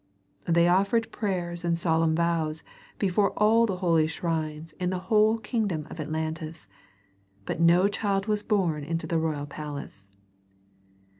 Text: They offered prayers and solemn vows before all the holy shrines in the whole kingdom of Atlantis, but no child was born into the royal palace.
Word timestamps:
They 0.45 0.67
offered 0.67 1.11
prayers 1.11 1.63
and 1.63 1.77
solemn 1.77 2.15
vows 2.15 2.63
before 2.97 3.33
all 3.37 3.67
the 3.67 3.77
holy 3.85 4.07
shrines 4.07 4.71
in 4.79 4.89
the 4.89 4.97
whole 5.11 5.37
kingdom 5.37 5.85
of 5.91 5.99
Atlantis, 5.99 6.67
but 7.45 7.61
no 7.61 7.87
child 7.87 8.25
was 8.25 8.41
born 8.41 8.83
into 8.83 9.05
the 9.05 9.19
royal 9.19 9.45
palace. 9.45 10.09